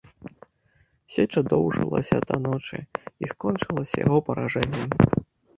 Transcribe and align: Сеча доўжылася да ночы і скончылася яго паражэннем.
Сеча 1.15 1.41
доўжылася 1.51 2.15
да 2.31 2.35
ночы 2.45 2.79
і 2.83 3.25
скончылася 3.35 3.95
яго 4.05 4.17
паражэннем. 4.31 4.89